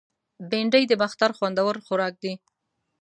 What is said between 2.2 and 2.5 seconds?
دی